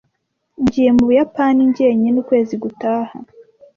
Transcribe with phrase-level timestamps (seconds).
[0.61, 3.15] Ngiye mu Buyapani jyenyine ukwezi gutaha.